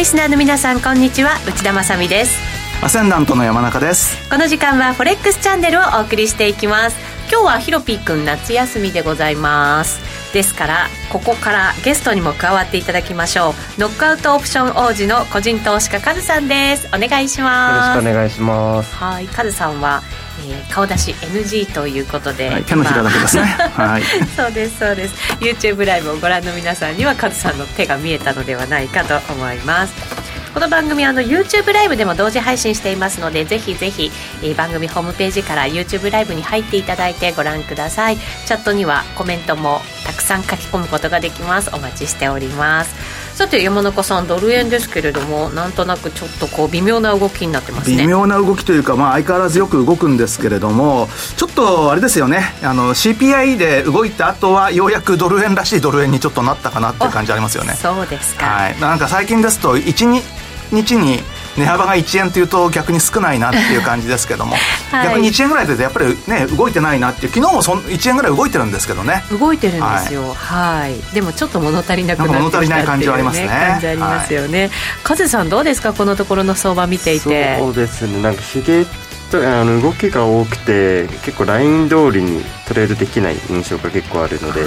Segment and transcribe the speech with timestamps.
[0.00, 1.32] リスナーの皆さんこんにちは。
[1.46, 2.40] 内田まさです。
[2.82, 4.30] アセンダントの山中です。
[4.30, 6.96] この時間はフォレックスチャンネルをお送りしていきます。
[7.30, 10.00] 今日はヒロピーくん夏休みでございます。
[10.32, 13.54] ですからここからゲストにも加わっていただきましょう。
[13.78, 16.88] ノックアウトオプション王子の個人投資家カズさんです。
[16.94, 17.96] お願いします。
[17.98, 18.94] よろしくお願いします。
[18.94, 20.02] はいカズさんは
[20.48, 23.42] えー、顔出し NG ということで、はい、手のひらだけですね。
[23.42, 24.02] はい。
[24.36, 25.14] そうですそうです。
[25.40, 30.20] YouTube ライブをご覧の皆さんにはカズさんの手が見えたのではないかと思います。
[30.52, 34.10] この番組あの YouTube ライブでも同時配信していますのでぜひぜひ、
[34.42, 38.16] えー、番組ホームページから YouTube ライブに入っていただいてご覧ください。
[38.16, 41.70] チャットにはコメントもたくさん書き込むことができます。
[41.72, 43.09] お待ちしております
[43.40, 47.96] さて山中さんドル円ですけれどもなんとなくちょっとこう微妙な動きになってますね。
[47.96, 52.52] 微妙な動きというか、まあ、相変わらずよく動くんですけれどもちょっとあれですよね。
[52.62, 57.72] あの CPI で動いた後はようやくドル円らしいドル円にちょっとなったかなっていう感じありますよね。
[57.76, 60.22] そうですか、はい、なんか最近ですと1
[60.70, 61.20] 日に
[61.60, 64.54] 値幅が1円というと逆に少ないなっていう感じですけども、
[64.90, 69.24] はい、逆に1円ぐらいでやっぱりね動いてないなっていう昨日もそ1円ぐらい動いてるんですけどね。
[69.30, 70.34] 動いてるんですよ。
[70.34, 73.48] はい、でもちょっと物足りなくなってきた物足りない感じはありますね。
[73.48, 74.70] 感じありますよね、はい、
[75.04, 75.92] カズさんどうですか？
[75.92, 77.58] このところの相場見ていて。
[77.58, 78.22] そうですね。
[78.22, 78.86] なんかひげ
[79.32, 84.62] あの動きが多くて結構ライン通りにトレードできない印象が結構あるので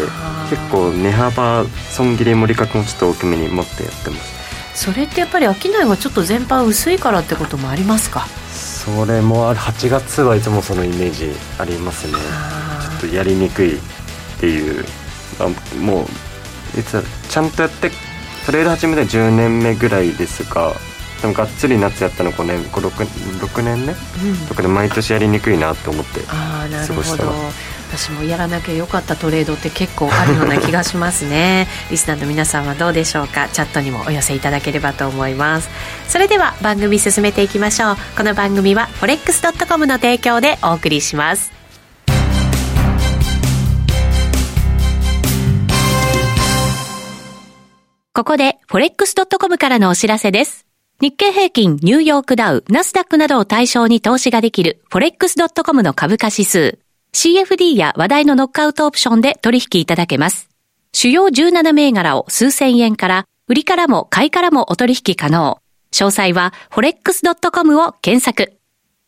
[0.50, 4.43] 結構値幅損切り盛り角もちょっと大きめに持ってやってます
[4.76, 5.56] それってやっぱり商い
[5.88, 8.28] がちょっと全般薄いからってこともありますか？
[8.52, 9.60] それもある。
[9.60, 12.14] 8月はいつもそのイメージありますね。
[12.14, 13.82] ちょっとやりにくいっ
[14.40, 14.86] ていう。
[15.40, 15.48] あ
[15.80, 16.06] もう
[16.76, 17.90] 実はちゃんとやって
[18.46, 20.74] トレード始めて10年目ぐらいですが
[21.24, 22.80] でもがっつり夏やったの5年 6,
[23.40, 27.24] 6年ね、うん、とかで毎年やりにくいなと思って過ごした
[27.96, 31.68] 私もやらなきゃよかったトレードって結構あるような気がしますね。
[31.92, 33.48] リスナーの皆さんはどうでしょうか？
[33.50, 35.70] チャットにもお寄せいただければと思います。
[36.08, 37.98] それでは番組進めていきましょう。
[38.18, 41.52] この番組は forex.com の提供でお送りします。
[48.16, 50.66] ここで forex.com からのお知らせです。
[51.00, 56.83] 日経平均、ニューヨークダウ、ナスダックなどを対象に投資ができる forex.com の株価指数。
[57.14, 60.50] CFD や話題のノックアウトオプションで取引いただけます。
[60.92, 65.60] 主要17銘柄を数千円から、売りからも買いからもお取引可能。
[65.92, 68.54] 詳細は forex.com を検索。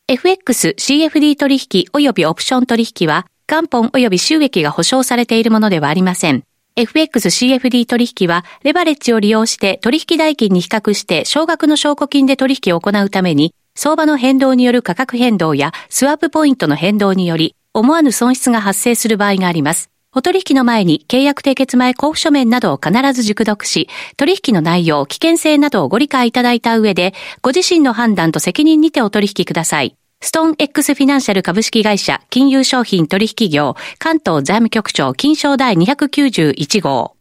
[0.07, 6.43] FX、CFD 取引及びオプション取引は、元本及び収益が保証されているものではありません。
[6.75, 19.89] FX、CFD 取引は、レバレッジを利用して取引代金に比較して少額の証拠金で取引を行うために、相場の変動による価格変動やスワップポイントの変動により、思わぬ損失が発生する場合があります。
[20.13, 29.97] お取引の前に契約締結前交付書面などを必ず熟読し、取引の内容、危険性などをご理解いただいた上で、ご自身の判断と責任にてお取引ください。
[30.21, 37.14] ストーン X フィナンシャル株式会社金融商品取引業関東財務局長金賞第291号。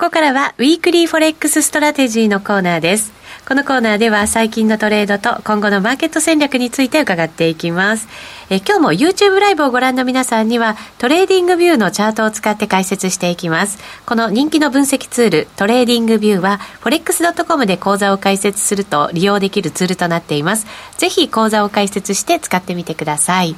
[0.00, 3.12] ここからはウィークリーフォレックスストラテジーのコーナーです。
[3.46, 8.08] このコーナーでは最近のトレードと今後のマーケット戦略について伺っていきます。
[8.48, 13.78] え今日も YouTube ライブをご覧の皆さんにはトレーディングビューのチャートを使って解説していきます。
[14.06, 20.66] この人気の分析ツールトレーディングビューは forex.com で口座を開設すると利用できるツールとなっています。
[20.96, 23.54] ぜひ口座を開設して使ってみてください。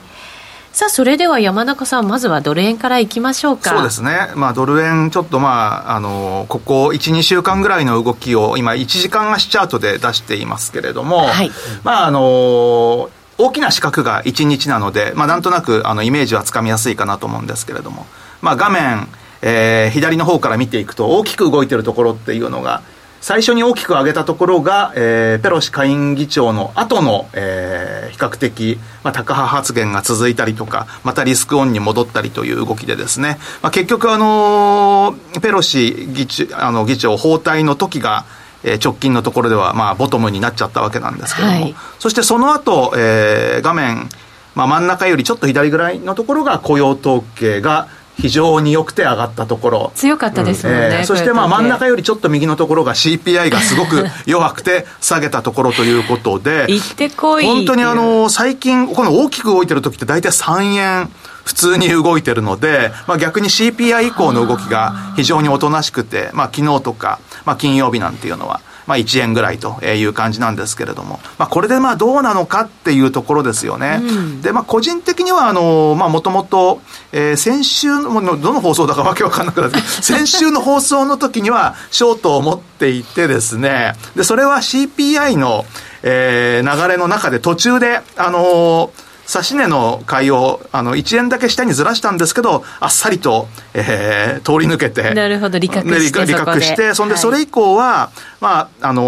[0.72, 3.70] さあそれでは山中さんまずはドル円からいきましょうか。
[3.70, 11.50] そうですね、まあ、ドル円ちょっとまああのここ12週間ぐらいの動きを今1時間足チャートで出していますけれども、はい、
[11.84, 18.06] まああの大きな四角が1日なので、まあ、なんとなくあのイメージはつかみやすいかなと思うんですけれども、
[18.40, 19.08] まあ、画面、
[19.42, 22.82] えー、左の方から見ていくと大きく動いてるところっていうのが
[23.22, 38.24] 最初に大きく上げたところが、えー、ペロシ下院議長の後の、えー、比較的、まあ、高派発言が続いたりとか、またリスクオンに戻ったりという動きでですね、まあ、結局あのー、ペロシ議長あの議長包帯の時が、
[38.64, 44.08] えー、直近のところでは、まあ、ボトムになっちゃったわけなんですけども、はい、そしてその後、えー、画面、
[44.56, 47.86] まあ、真ん中よりちょっと左ぐらいのところが雇用統計が
[48.22, 49.92] 非常に良くて上がったところ。
[49.96, 50.92] 強かったですもんね、うん。
[50.92, 61.10] えー、そしてまあ真ん中よりちょっと右のところが CPI がすごく弱くて下げたところということで行ってこい本当にあの最近この大きく動いてる時って大体3円
[61.44, 74.00] 普通に動いてるので、まあ、逆に CPI 以降の動きが非常におとなしくて、まあ、昨日とか、まあ、金曜日なんていうのは、まあ、1円ぐらいという感じなんですけれども、まあ、これでまあどうなのかっていうところですよね。
[74.02, 76.80] うん、で、まあ、個人的には、あの、まあ、もともと、
[77.12, 85.64] えー、先週の、どの放送だかわけわかんなくなって、 先週の放送の時には、ショートを持っていてですね、で、それは CPI の、
[86.02, 98.10] えー、流れの中で途中で、あのー指値の買いをあの1円だけ下にずらしたんですけど、あっさりと、えー、通り抜けて、なるほど、理覚して、理覚して、そんで、それ以降は、
[98.40, 99.02] まあ、あの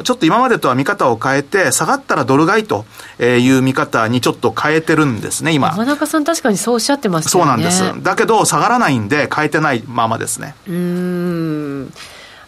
[0.00, 2.84] ー、ちょっと今までとは見方を変えて、下がったらドル買いと
[3.18, 5.68] いう見方にちょっと変えてるんですね、今。
[5.68, 7.50] 山中さん、確かにそうおっしゃってましたよね。
[7.50, 8.02] そうなんです。
[8.02, 10.54] だけど、下がらないんで、変えてないままですね。
[10.68, 11.92] うん。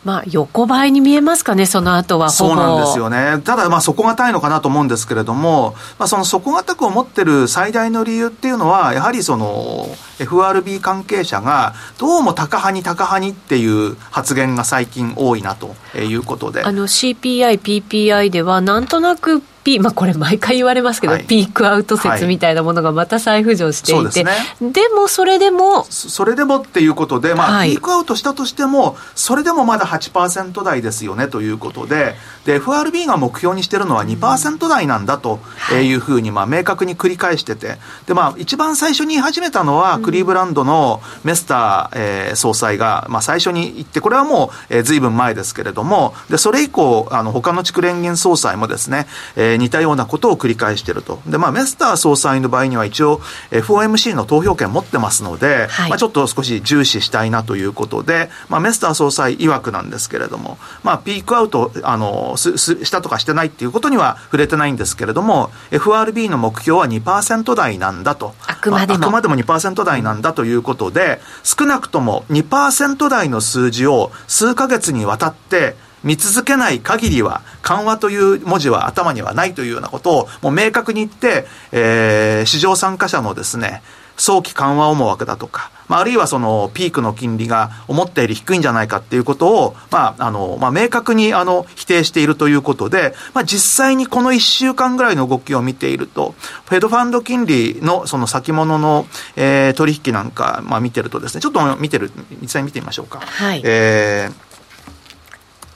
[0.04, 3.40] まあ、横ばいに見えますかね、その後はそうなんですよね。
[3.44, 9.88] ただ、まあ、底堅いのかなと思うんですけれども、まあ、その底堅く思ってる最大の理由っていうのは、やはりその、
[10.18, 16.64] FRB 関係者が、どうも高派に高派にっていう発言が最近多いなということで。
[16.64, 32.16] あの、CPI、PPI では、なんとなくピまあ、これ毎回言われますけど、はい、ピークアウト説みたいなものがまた再浮上していて、はい、でね、でもそれでもそれでもっていうことで、まあ、はい、ピークアウトしたとしてもそれでもまだ8%台ですよねということで。
[32.44, 35.38] で FRB が目標にしてるのは2%台なんだと
[35.80, 35.92] い。
[35.94, 37.76] うふうに、まあ、明確に繰り返してて。
[38.06, 46.14] で、まあ、一番最初に言い始めたのは、クリーブランドのメスター、えー、総裁が、まあ、最初に言ってこれはもう、えー、随分前ですけれども。
[46.28, 49.06] でそれ以降あの他の地区連銀総裁もですね、
[49.36, 51.20] えー似たようなことを繰り返していると。
[51.26, 53.18] で、まあ、メスター総裁の場合には一応
[53.50, 68.34] FOMC の投票権持ってますので、はい、まあ、ちょっと少し重視したいなということで、まあ、メスター総裁曰くなんですけれども、まあ、ピークアウト、あの、す、す、したとかしてないっていうことには触れてないんですけれども、FRB の目標は2%台なんだと。
[68.46, 68.98] あくまでも。
[68.98, 83.82] まあ、あくまでも2%台なんだということで、少なくとも2%台の数字を数ヶ月にわたって、見続けない限りは、緩和という文字は頭にはないというようなことを、もう明確に言って、えー、市場参加者のですね、
[84.16, 96.34] 早期緩和思惑だとか、まあ、あるいはそのピークの金利が思ったより低いんじゃないかっていうことを、まあ、あの、まあ、明確にあの、否定しているということで、まあ、実際にこの1週間ぐらいの動きを見ていると、
[96.66, 99.06] フェドファンド金利のその先物の、
[99.36, 102.10] えー、取引なんか、まあ、見てるとですね、ちょっと見てる、
[102.40, 103.20] 実際に見てみましょうか。
[103.20, 103.60] はい。
[103.64, 104.41] えー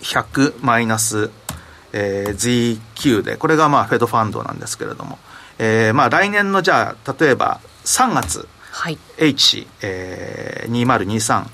[0.06, 1.30] 100マイナス、
[1.92, 5.18] えー、ZQ で、これがまあフェドファンドなんですけれども、
[5.58, 11.46] えー、まあ来年のじゃあ、例えば3月、はい、H、えー、2023、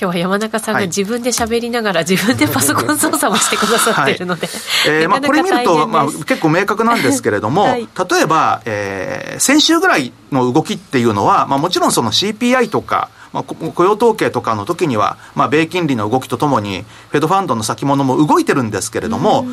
[0.00, 4.56] 今日は山中さんが自分で喋りながら、自分でパソコン操作もしてくださってるので、はい、
[5.02, 19.46] えー、まあ、これ見ると、まあ、結構明確なんですけれども、 はい、例えば、えー、先週ぐらいの動きっていうのは、まあ、もちろんその CPI とか、まあ、雇用統計とかの時には、まあ、米金利の動きとともに、フェドファンドの先物も動いてるんですけれども、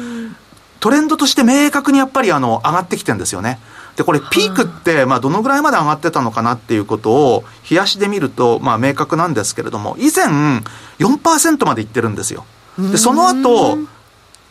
[0.79, 3.59] トレンドとして明確にやっぱりあの上がってきてるんですよね。
[3.95, 10.27] で、これピークって、まあどのぐらいまで上がってたのかなっていうことを、冷やしで見ると、まあ明確なんですけれども、以前
[10.99, 12.45] 4%までいってるんですよ。
[12.77, 13.77] で、その後、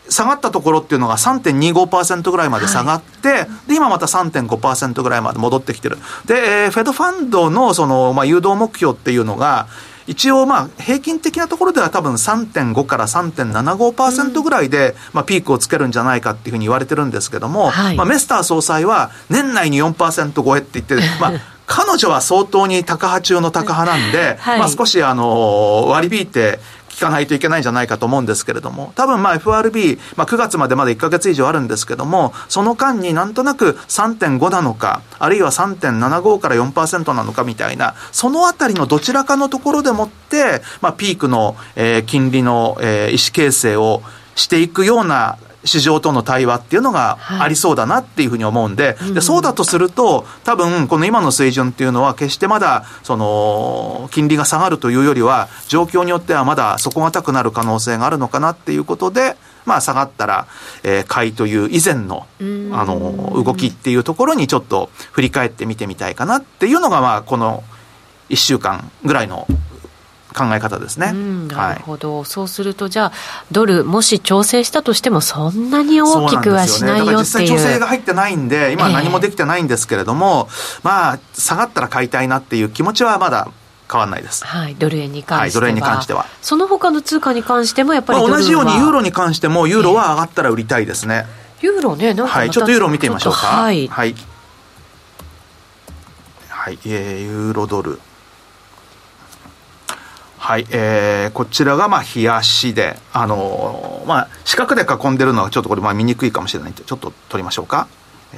[0.09, 5.97] 下がったところっていうのが3.25%ぐらいまで下がって、はい、で、今また3.5%ぐらいまで戻ってきてる。
[6.25, 9.67] で、えー、フェドファンドのその、まあ、誘導目標っていうのが、
[10.09, 21.33] 一応まあ平均的なところでは多分3.5から3.75%ぐらいで、まあピークをつけるんじゃないかっていうふうに言われてるんですけども、はい、まあメスター総裁は年内に4%超えって言って、 まあ
[21.67, 26.59] 彼女は相当に高派中の高派なんで、はい、まあ少しあの割り引いて
[26.99, 44.01] 聞かないといけないんじゃないかと思うんですけれども、多分まあ FRB、まあ9月までまだ1ヶ月以上あるんですけども、その間になんとなく3.5なのか、あるいは3.75から4%なのかみたいな、そのあたりのどちらかのところでもって、まあピークの、えー、金利の、えー、意思形成を
[44.35, 59.35] していくような市場との対話っていうのがありそうだなっていうふうに思うんで、はい、でそうだとすると、多分この今の水準っていうのは、決してまだその金利が下がるというよりは、状況によってはまだ底堅くなる可能性があるのかなっていうことで、
[59.65, 60.47] まあ、下がったら、
[60.83, 62.25] えー、買いという以前の
[62.71, 67.63] あの動きっていうところにちょっと振り返って見てみたいかなっていうのが、まあ、この
[68.29, 69.47] 1週間ぐらいの
[70.35, 71.11] 考え方ですね。
[71.47, 73.11] なるほど、はい、そうすると、じゃあ、
[73.51, 77.17] ドル、もし調整したとしても、そんなに大きくはしないよっていう。
[77.19, 83.49] 実際調整が入ってないんで、今何もできてないんですけれども、えー、まあ、下がったら買いたいなっていう気持ちはまだ
[83.91, 84.45] 変わらないです。
[84.45, 85.39] はい、ドル円に関しては。
[85.41, 86.25] はい、ドル円に関しては。
[86.41, 91.25] その他の通貨に関しても、やっぱり、まあ、同じようにユーロに関しても、ユーロは上がったら売りたいですね。
[91.61, 93.39] えー、ユーロね、なんかはい、ちょっとユーロ見てみましょうか。
[93.39, 93.87] はい。
[93.87, 94.15] はい。
[96.49, 97.99] はい、えー、ユーロドル。
[100.39, 107.87] はい、えー、こちらがまあ冷やしで、あのー、まあ、四角で囲んでるのはちょっとこれまあ見にくいかもしれないんで、ちょっと取りましょうか。
[108.33, 108.37] え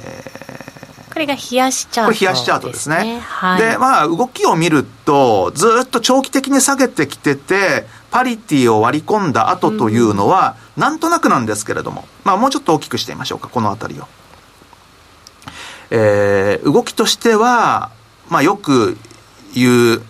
[1.10, 3.20] ー、これが冷やしチャート、ね、これ冷やしチャートですね。
[3.20, 14.08] はい、で、まあ、動きを見ると、ずっと長期的に下げてきてて、パリティを割り込んだ後というのは、うん、なんとなくなんですけれども、まあ、もうちょっと大きくしてみましょうか、この辺りを。
[15.90, 17.90] えー、動きとしては、
[18.28, 18.98] まあ、よく
[19.54, 20.02] 言う、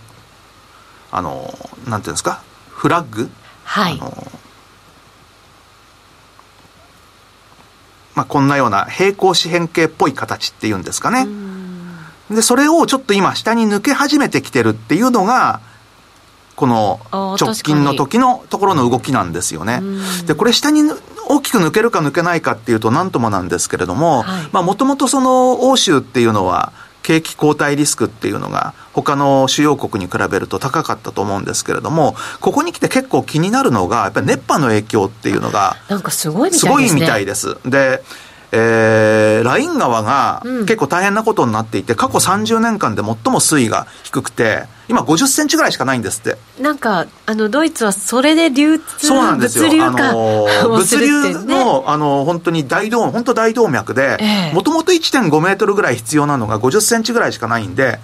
[1.15, 1.53] あの、
[1.87, 3.29] なんていうんですか、フラッグ？
[3.63, 3.99] はい。
[8.15, 11.27] まあ、こんなような平行四辺形っぽい形っていうんですかね。
[12.29, 15.61] で、それをちょっと今下に抜け始めてきてるっていうのが、
[16.55, 19.81] この直近の時のところの動きなんですよね。
[20.27, 20.83] で、これ下に
[21.27, 26.71] 大きく抜けるか抜けないかっていうと何ともなんですけれども、まあもともとその欧州っていうのは、
[27.03, 37.57] 景気後退リスクっていうのが他の主要国に比べると高かったと思うんですけれども、ここに来て結構気になるのが、やっぱり熱波の影響っていうのが、なんかすごいみたいです、ね、すごいみたいです。
[37.65, 38.03] で、
[38.55, 46.37] えー、ライン川が結構大変なことになっていて、過去30年間で最も水位が低くて、今50センチぐらいしかないんですって。
[46.61, 49.65] なんか、あの、ドイツはそれで流通、そうなんですよ。
[49.65, 50.47] 物流あの、
[50.77, 57.99] 物流の、あの、本当に大動、本当大動脈で、もともと1.5メートルぐらい必要なのが50センチぐらいしかないんで、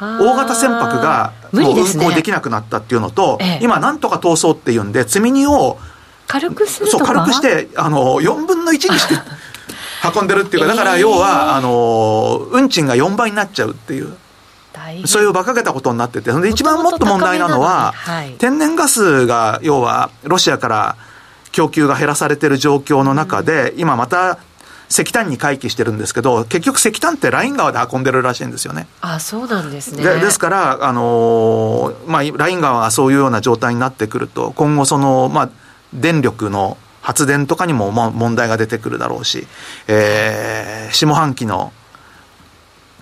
[0.00, 5.78] 大型船舶がもう運航できなくなったっていうのと、ね、今なんとか通そうっていうんで、積み荷を
[6.26, 9.14] 軽くするそう、軽くして、あの、4分の1にして
[10.16, 14.16] 運んでるっていうか、だから要は、あの、運賃が4倍になっちゃうっていう。
[15.06, 20.96] そういう馬鹿げたことになってて、で一番もっと問題なのは、はい、天然ガスが要はロシアから
[21.52, 24.38] 供給が減らされてる状況の中で、うん、今また
[24.90, 28.88] 石炭に回帰してるんですけど、結局石炭ってライン川で運んでるらしいんですよね。
[29.00, 30.02] あそうなんですね。
[30.02, 35.50] でですから、あのー、まあ、ライン川がそういうような状態になってくると、今後その、まあ、
[35.94, 39.46] 電力の発電とかにも問題が出てくるだろうし、
[39.86, 41.72] えー、下半期の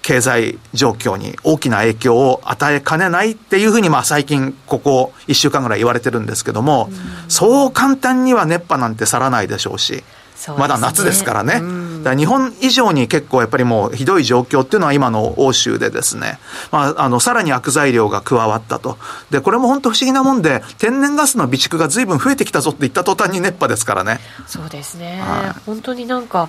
[0.09, 6.88] 経済状況に大きな影響を与えかねないっていうふうに、まあ最近、ここ1週間ぐらい言われてるんですけども、
[7.29, 10.03] うそう簡単には熱波なんて去らないでしょうし、ね、
[10.57, 11.61] まだ夏ですからね。
[11.99, 16.38] だから日本以上に結構やっぱりもうひどい状況っていうのは今の欧州でですね、
[16.73, 18.97] まあ、あの、さらに悪材料が加わったと。
[19.29, 24.21] で、これも本当不思議なもんで、天然ガスの備蓄が随分増えてきたぞって言った途端に熱波ですからね。
[24.47, 25.21] そうですね。
[25.21, 26.49] はい、本当になんか、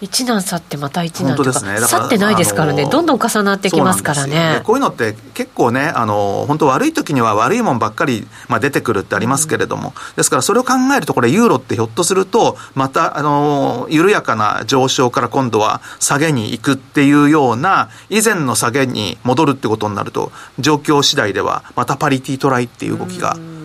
[0.00, 4.62] 一難去ってまた一難とか、ね、去ってないですからね、どんどん重なってきますからね。
[4.64, 23.59] こういうのって結構ねあの本当悪い時には悪いもんばっかり、まあ、出てくるってありますけれども、うん、ですからそれを考えるとこれユーロってひょっとするとまたあの緩やかな上昇から今度は下げに行くっていうような以前の下げに戻るってことになると状況次第ではまたパリティトライっていう動きが、うん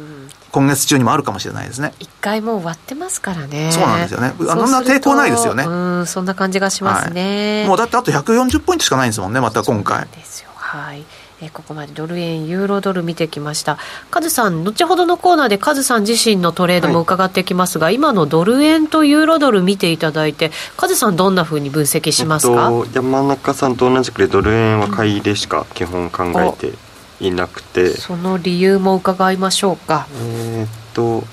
[0.55, 1.91] 今月中にもあるかもしれないですね。
[1.99, 3.73] 一回もう終わってますからね。
[3.73, 4.33] そうなんですよね。
[4.49, 5.65] あんな抵抗ないですよね。
[5.65, 10.49] うんそんな感じがしますね、はい、もうだってあと140ポイントしかないんですもんねまた今回ですよ。
[10.55, 11.03] はい。
[11.41, 13.77] えここまでドル円、ユーロドル見てきました。
[14.09, 26.84] カズさん、後ほどのコーナーでカズさん自身のトレードも伺ってきますが、はい、今のドル円とユーロドル見ていただいて、カズさん、どんなふうに分析しますか、えっと、山中さんと同じくドル円は買いでしか基本考えて
[27.19, 30.07] いなくて、その理由も伺いましょうか。
[30.21, 31.23] えー、っと、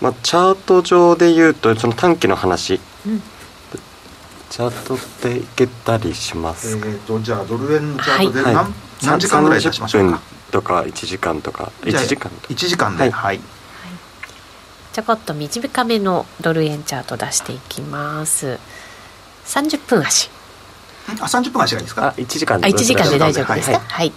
[0.00, 3.22] まあ、チャート上で言うとその短期の話、うん、
[4.48, 8.72] チャートっていけたりしますか、えー、とじゃあドル円のチャートで何はい、
[9.04, 10.20] 何時間ぐらい出しましょうか？
[10.52, 11.72] とか1時間とか。
[11.82, 13.40] 1時間1時間ではい、はい、
[14.92, 18.58] ちょこっと短めのドル円チャート出していきます。
[19.46, 20.30] 30分足。
[21.08, 22.06] あ30分足がいいですか？
[22.08, 23.78] あ1時間であ1時間で大丈夫ですか？
[23.78, 24.12] はい、はい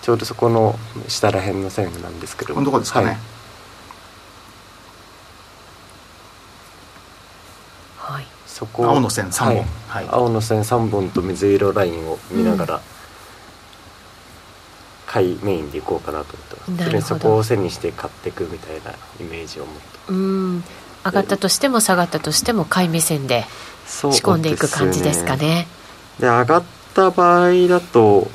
[0.00, 2.54] ちょうどそこの下らへんの線なんですけど。
[2.54, 3.31] このとこですかね、はい
[8.62, 12.80] そこ青の線3本、はい、青の線3本と水色ラインを見ながら、
[15.04, 16.36] 買いメインでいこうかなと
[16.68, 17.08] 思ってます。
[17.08, 19.80] そこを背にして買っていくみたいなイメージを持って。
[20.10, 20.64] うん。
[21.04, 23.44] 上がったとしても下がったとしても買い目線で
[23.88, 25.66] 仕込んでいく感じですかね。
[26.20, 26.62] で、ね、上がっ
[26.94, 28.30] た場合だと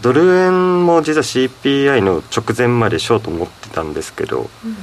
[0.00, 4.76] ドル円も実は CPI の直前までショート持ってたんですけど、うん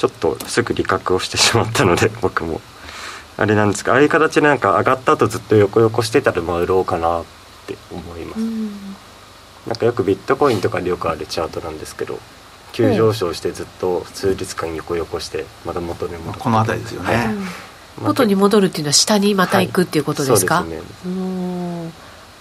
[0.00, 2.62] ちょっとすぐ利確をしてしまったので 僕も。
[3.36, 7.24] あれなんですかああいう形でなんか上がった後ずっと横横してたらまあ売ろうかなっ
[7.66, 8.96] て思います、ん、
[9.66, 12.18] なんかよくビットコインとかでよくあるチャートなんですけど
[12.72, 17.26] 急上昇してずっと数日間横横してまた元に戻るこの辺りですよね、はい
[18.00, 21.92] 元に戻るっていうのは下にまた行くっていうことですか、はい、そうですね。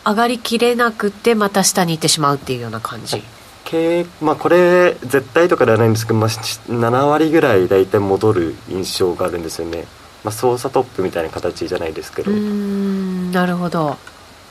[0.06, 3.22] 上がりきれなくてまた下に行ってしまうっていうような感じ、
[3.70, 9.86] 経まあこれ絶対とかではないんですけど、まあ、7割ぐらい大体戻る印象があるんですよね、
[10.24, 13.98] まあ、操作トップみたいな形じゃないですけどうんなるほど、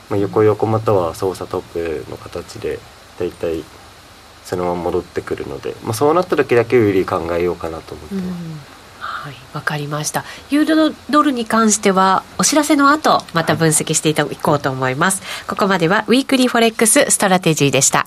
[0.09, 2.79] まあ、横横または操作トップの形で
[3.19, 3.65] 大体
[4.45, 8.79] そのまま戻ってくるので、まあ、そうなった時だけ売り考えようかなと思ってます。
[8.99, 10.25] はい、わかりました。
[10.49, 15.21] ユーロドルに関しては、お知らせの後、また分析していこうと思います。
[15.47, 18.07] ここまでは、ウィークリーフォレックスストラテジーでした。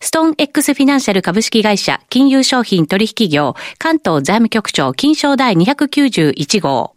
[0.00, 6.94] ストーン X フィナンシャル株式会社金融商品取引業関東財務局長金賞第291号。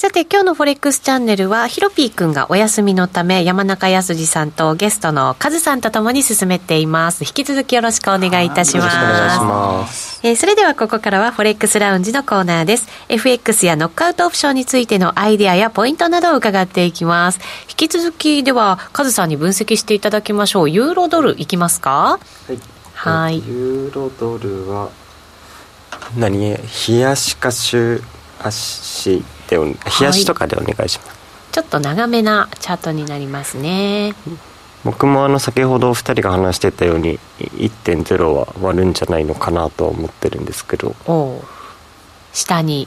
[0.00, 7.24] さて、今日のフォレックスチャンネルは、ヒロピー君がお休みのため、山中康二さんとゲストのカズさんとともに進めています。
[7.24, 10.20] 引き続きよろしくお願いいたします。
[10.22, 12.86] えー、それではここからは、フォレックスラウンジのコーナーです。
[13.08, 17.40] FX やノックアウトオプションについてのアイデアやポイントなどを伺っていきます。
[17.68, 20.70] 引き続き、では、カズさんに分析していただきましょう。
[20.70, 22.20] ユーロドルいきますか？
[22.46, 22.58] はい。
[22.94, 23.38] はい。
[23.38, 24.90] ユーロドルは、
[26.16, 26.56] 何？
[26.88, 28.00] 冷やしか週
[28.40, 34.14] 足で冷やしとかでお願いします、はい、ちょっと長めなチャートになりますね。
[34.84, 40.94] 僕もあの先ほど2人が話してたように1.0は割るんじゃないのかなとは思ってるんですけど。
[42.32, 42.86] 下に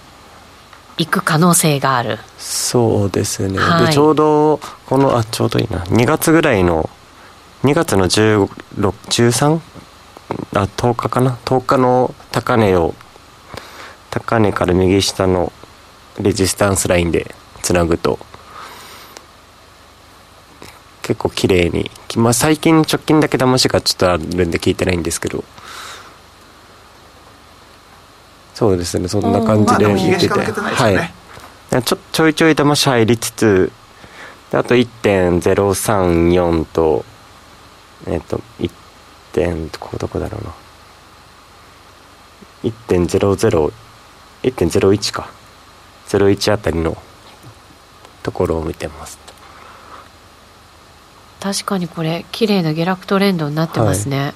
[0.97, 2.19] 行く可能性がある。
[2.37, 5.79] そうですね、はい、でちょうどこのあちょうどいいな。
[5.79, 6.89] 2月ぐらいの
[7.63, 9.59] 2月の13
[10.53, 12.93] あ10日かな？10日の高値を
[14.09, 15.51] 高値から右下の
[16.19, 18.19] レジスタンスラインでつなぐと
[21.01, 25.43] 結構綺麗にまあ最近直近だけ騙しがちょっとあるんで聞いてないんですけど。
[28.53, 31.81] そうですねそんな感じで見てて、はい。
[31.83, 33.71] ちょちょいちょい騙し入りつつ
[34.51, 37.03] あと1.034と
[38.05, 38.69] えっ、と1
[39.33, 40.53] 点ここどこだろうな。
[42.63, 43.73] 1.00
[44.43, 45.40] 1.01か
[46.17, 46.97] 01あたりの
[48.23, 49.19] ところを見てます。
[51.39, 54.33] 確かにこれ綺麗な下落トレンドになってますね、はい、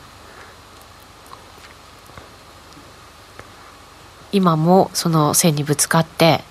[4.37, 6.43] 今もその線にぶつかって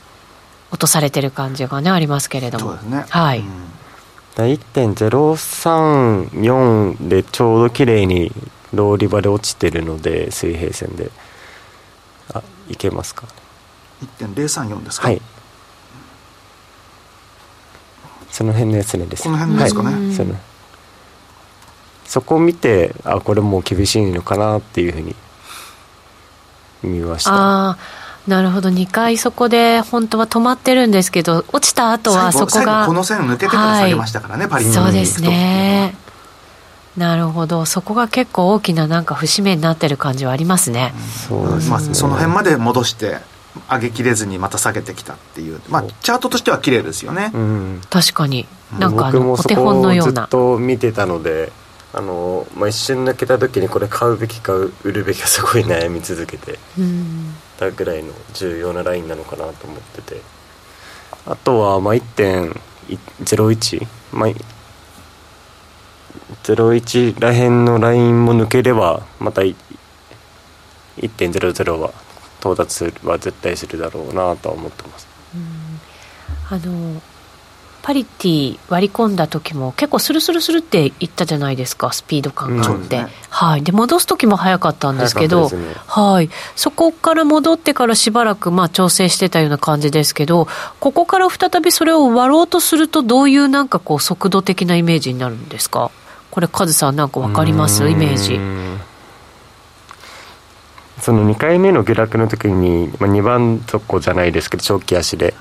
[0.70, 3.46] 落とされてる感じがねありますけれども、ね、はい、うん。
[4.36, 8.30] 1.034でちょうど綺麗に
[8.72, 11.10] ローリバで落ちてるので水平線で。
[12.32, 13.26] あいけますか？
[14.18, 15.08] 1.034ですか？
[15.08, 15.22] はい。
[18.30, 19.22] その辺のやつねです。
[19.22, 20.34] この辺ですかね、はい、その
[22.04, 25.14] そこを見てあこれもう厳しいのかなっていうふうに
[26.82, 27.30] 見ました。
[27.32, 27.78] ああ
[28.26, 28.70] なるほど。
[28.70, 35.94] 2回そこで本当は止まってるんですけど落ちた後はそこがこの線抜けてから下げましたからね、はい、パリそうですね。
[36.96, 37.66] なるほど。
[37.66, 43.18] そこが結構大きななんか節目になってる感じはありますね、うん、そうですね、まあ、その辺まで戻して
[43.70, 48.46] 上げきれずにまた下げてきたっていう、まあ、チャートとしては綺麗ですよね、うん、確かに。
[48.78, 50.22] なんかあのお手本のような。
[50.22, 51.52] ずっと見てたので
[51.92, 56.58] あの、まあ、一瞬抜けた時にこれ買うべきか売るべきかすごい悩み続けて
[57.58, 60.34] たぐらいの重要なラインなのかなと思ってて。
[61.26, 64.30] あとはまあ1.01、まあ、
[66.42, 71.94] 01らへんのラインも抜ければまた1.00は
[72.44, 75.08] 到達は絶対するだろうなとは思ってます。
[76.50, 77.00] あの
[77.80, 90.48] パリティ割り込んだ時も結構スルスルスルっていったじゃないですかスピード感があって、うんね、はい、で戻す時も早かったんですけど、ね、はい、そこから戻ってからしばらくまあ調整してたような感じですけど
[90.80, 95.90] ここから再びそれを割ろうとするとどういうなんかこう速度的なイメージになるんですか？
[96.30, 97.86] これカズさんなんか分かります？
[97.90, 98.40] イメージ
[101.04, 105.34] その2回目の下落の時に、まあ、2番底じゃないですけど長期足で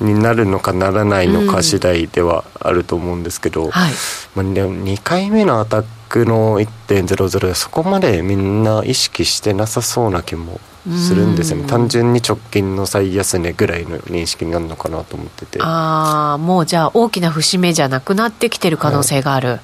[0.00, 3.92] になるのかならないのか次第ではあると思うんですけど、うんはい、
[4.34, 15.58] まあ、でも2回目のアタックの1.00でそこまでみんな意識してなさそうな気もするんですよね、単純に直近の最安値ぐらいの認識になるのかなと思ってて。
[15.62, 19.60] ああもうじゃあ大きな節目じゃなくなってきてる可能性がある、はい、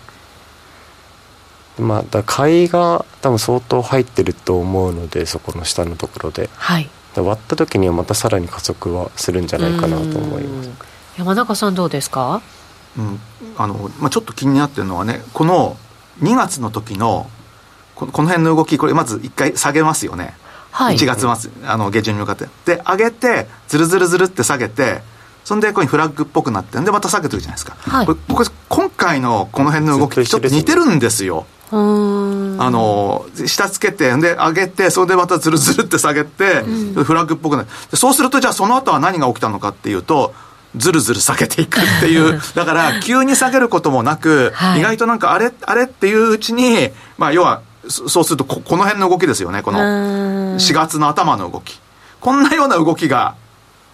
[1.80, 6.48] まあだ買いが多分相当入ってると思うのでそこの下のところで。
[6.54, 6.88] はい。
[7.16, 10.70] 割った時にはまたさらに加速はするんじゃないかなと思います。
[11.18, 12.40] 山中さんどうですか、
[12.96, 13.20] うん。
[13.56, 15.76] あのまあ、ちょっと気になってるのはねこの
[16.22, 17.28] 2月の時の
[17.94, 20.34] このこの辺の動きこれまず1回下げますよね、
[20.70, 22.46] はい、1月末あの下旬に向かって。
[22.64, 25.02] で上げてずるずるずるって下げて
[25.44, 37.96] そんでここにフラッグっぽくなってんでまた下げてるじゃないですか、はい、これ僕今回のこの辺の動きちょっと似てるんですよあの下つけてで上げてそれでまたずるずるって下げて、うん、フラッグっぽくなる。
[37.96, 40.34] そうするとじゃあその後は何が起きたのかっていうと
[40.76, 42.40] ずるずる下げていくっていう。
[42.54, 49.62] だから急に下げることもなく、はい、意外となんかあれあれっていううちにまあ要はそうするとここの辺の動きですよね。
[49.62, 51.80] この4月の頭の動き。
[52.20, 53.34] こんなような動きが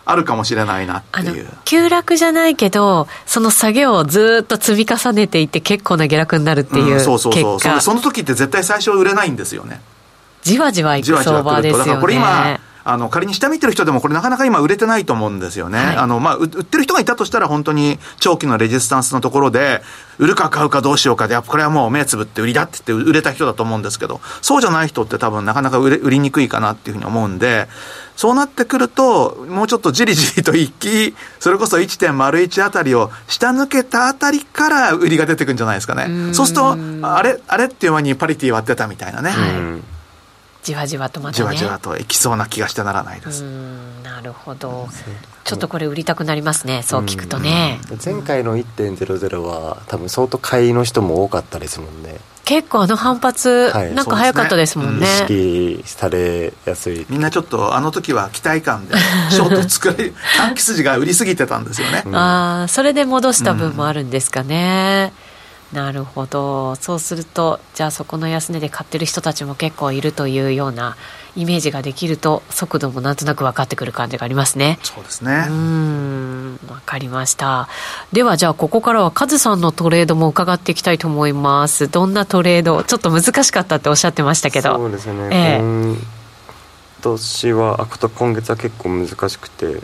[0.09, 1.49] あるかもしれないなっていう。
[1.65, 7.81] 急落じゃないけどその下げをずっと積み重ねていって結構な下落になるっていう、うん、そうそうそう。
[7.81, 9.81] その時って絶対最初売れないんですよね。
[10.43, 11.85] じわじわいく相場ですよね。
[11.85, 15.79] だからこれ今あの、仮に下見てる人でもこれなかなか今売れてないと思うんですよね。
[15.79, 19.83] はい、あの、まあ、売ってる人がいたとしたら本当に長期のレジスタンスのところで、
[20.19, 27.67] 売るか買うかどうしようかで、やっぱこれはもう目つぶって売りだって言って売れた人だと思うんですけど、そうじゃない人って多分なかなか売れ売りにくいかなっていうふうに思うんで、
[28.15, 36.33] そうなってくると、もうちょっとじりじりと一気、それこそ1.01あたりを下抜けたあたりから売りが出てくるんじゃないですかね。
[36.33, 39.33] そうすると、あれ、あれっていう間にパリティ割ってたみたいなね。
[40.75, 43.43] はいじわじわとまた、ね、じわじわといきそうな気がしてならないです。
[44.03, 44.89] なるほど。
[45.45, 47.79] ちょっとこれ売りたくなりますねそう聞くとね。
[48.05, 52.17] 前回の1.00は多分相当買いの人も多かったですもんね。
[52.45, 55.27] 結構あの反発、はい、なんか早かったですもんね、ね。
[55.29, 57.07] うん、意識されやすい。
[57.09, 58.95] みんなちょっとあの時は期待感で
[59.31, 65.26] ショート作り短期筋が売りすぎてたんですよね、うん、ああそれで戻した分もあるんですかね、うん
[65.77, 66.75] なるほど。
[66.77, 70.97] そうするとじゃあそこの安値で買ってる人たちも結構いるというような
[71.37, 74.79] イメージができると速度もなんとなく分かってくる感じがありますね。
[74.83, 75.45] そうですね。
[75.51, 77.69] うん分かりました。
[78.11, 81.89] ではじゃあここからはカズさんのトレードも伺っていきたいと思います。
[81.89, 84.77] どんなトレードちょっと難しかったっておっしゃってましたけど。
[84.77, 85.99] そうですね、えー、今
[87.03, 89.83] 年はあと今月は結構難しくて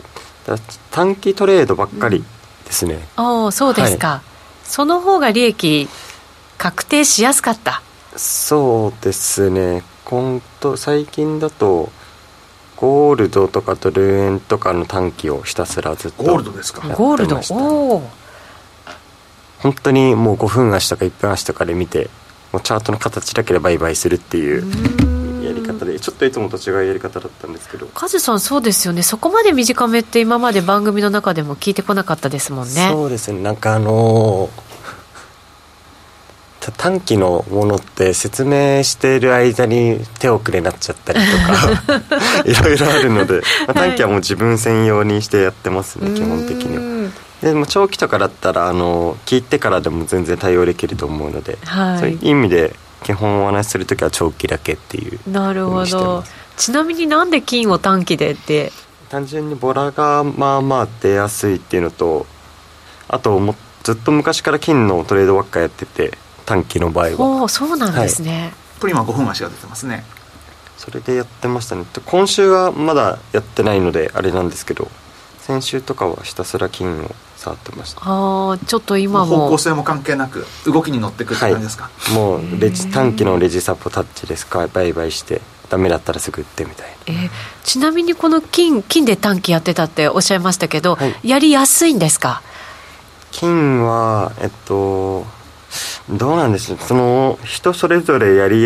[0.89, 2.25] 短期トレードばっかり
[2.65, 4.32] ですね、うん、おそうですか、はい
[4.73, 5.87] その方が利益
[6.57, 7.83] 確定しやすかった。
[8.15, 9.83] そうですね。
[10.03, 11.91] 今と最近だと
[12.75, 16.87] ゴールドとかドル円とかの短期をひたすらずっとゴールドですか？
[16.87, 17.39] ゴールド？
[17.51, 18.09] おお
[19.59, 22.09] 本当にもう5分足とか1分足とかで見て
[22.51, 27.85] もうチャートの形だけで売買するっていうやり方でちょっといつもと違うやり方だったんですけど。
[27.87, 29.03] カズさんそうですよね。
[29.03, 32.89] そこまで短めって今まで番組の中でも聞いてこなかったですもんね。
[32.91, 33.39] そうですね。
[33.43, 34.62] なんかあのー
[36.71, 42.03] 短期のものって説明している間に手遅れになっちゃったりとか
[42.45, 47.11] いろいろあるので、 まあ、短期はもう自分専用にしてやってますね、はい、基本的には。
[47.41, 52.73] でも長期とかだったらあの聞いてからでも全然対応できると思うので、はい、そういう意味で
[53.03, 56.23] 基本お話しする時は長期だけっていうなるほど。
[56.55, 58.71] ちなみになんで金を短期でって？
[59.09, 62.25] 単純にボラがまあまあ出やすいっていうのと
[63.07, 67.43] あともずっと昔から金のトレードばっかやってて短期の場合は。
[67.43, 70.03] おそうなんですね、はい、これ今5分足が出てますね。
[70.77, 71.85] それでやってましたね。
[72.05, 74.89] 今週はまだやってないのであれなんですけど
[75.39, 78.01] 先週とかはひたすら金を触ってました。
[78.03, 79.37] ああちょっと今も。
[79.37, 84.67] 方向性も関係なく動きに乗ってくる感じですか、はい、もうレジ短期のレジサポタッチですか？
[84.67, 87.29] 売買してダメだったらすぐ売ってみたいな、えー、
[87.63, 92.41] ちなみにこの金金で短期やってたっておっしゃいましたけど、はい、やりやすいんですか？
[93.31, 95.25] 金はえっと
[96.09, 96.77] どうなんでしょう。
[96.79, 98.63] その人それぞれやり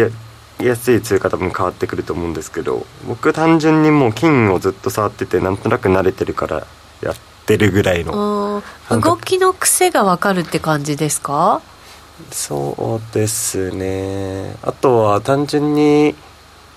[0.59, 6.65] やすい通貨多分変わってくると思うんですけど僕単純にもう金をずっと触っててなんとなく慣れてるから
[7.01, 11.61] やってるぐらいの動きの癖が分かるって感じですか？
[12.31, 14.55] そうですね。
[14.63, 16.15] あとは単純に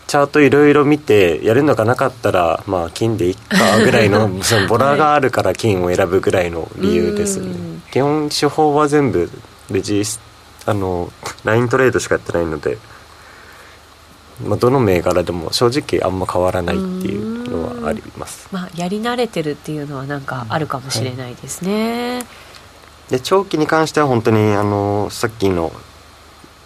[0.07, 7.47] チャートいろいろ見てやるのがなかったらまあ金でいっかぐらいのその ボラがあるから金を選ぶぐらいの理由ですね、
[7.91, 9.31] 基本手法は全部
[9.71, 10.03] レジ
[10.71, 11.13] あの
[11.45, 12.79] ライントレードしかやってないので
[14.43, 22.25] まあ、どの銘柄でも正直あんま変わらないっていうのはあります、まあ、やり慣れてるっていうのはなんかあるかもしれないですね、はい、
[23.11, 25.73] で長期に関しては本当にあのさっきの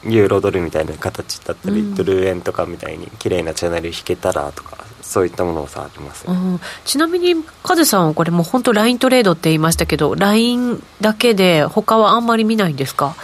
[0.04, 13.16] ユーロドルみたいな形だったり、うん、ドル円とかみたいに綺麗なチャンネル引けたらとかそういったものを触ります、ね、うん、ちなみにカズさんはこれもう本当ライントレードって言いましたけどラインだけで他はあんまり見ないんですか？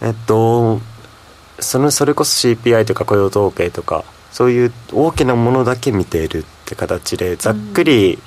[0.00, 0.80] えっと
[1.60, 8.20] そのそれこそ CPI とか雇用統計とかそういう大きなものだけ見ているって形でざっくり、うん、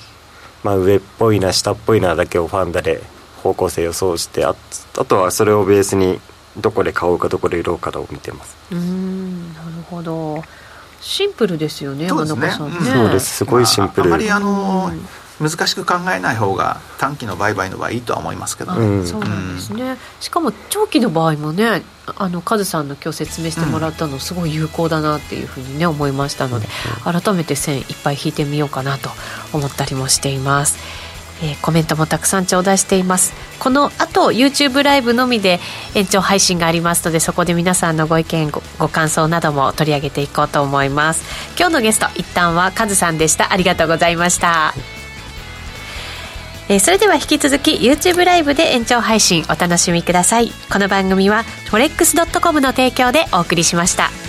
[0.64, 3.02] まあ、上っぽいな下っぽいなだけをファンダで
[3.44, 4.56] 方向性予想してあ
[4.98, 6.20] あとはそれをベースに
[6.58, 8.58] どこで買おうかどこで売ろうかを見てます。
[8.72, 10.44] うんなるほど。
[11.00, 13.38] シンプルですよねそうですね、ね、そうです。
[13.38, 15.08] すごいシンプル、まあ、あまりあの、うん
[15.41, 21.82] 難しく考えない方が短期の売買の場合いいとは思いますけど、うん、そうなんですね、しかも長期の場合もね
[22.15, 26.67] あのカズさんの今日説明してもらったのすごい有効だなっていうふうにね思いましたので、
[27.04, 29.10] 改めて線いっぱい引いてみようかなと
[29.54, 30.77] 思ったりもしています。
[31.43, 33.34] えー、コメントもたくさん頂戴しています。
[33.60, 35.60] この後 YouTube ライブのみで
[35.95, 41.23] 延長配信がありますのでそこで皆さんのご意見ごご感想なども取り上げていこうと思います。
[41.58, 43.51] 今日のゲスト一旦はカズさんでした。
[43.51, 45.01] ありがとうございました
[46.72, 50.52] えー、それでは引き続き YouTube ライブで延長配信お楽しみください。
[50.72, 54.21] この番組は forex.com の提供でお送りしました。